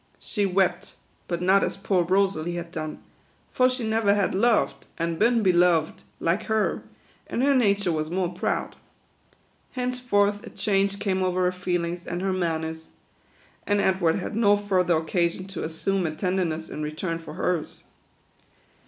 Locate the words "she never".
3.69-4.15